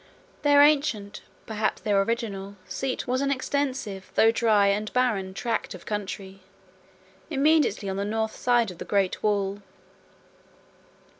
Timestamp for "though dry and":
4.15-4.91